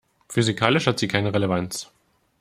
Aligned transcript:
Physikalisch 0.29 0.87
hat 0.87 0.97
sie 0.97 1.07
keine 1.07 1.31
Relevanz. 1.31 1.91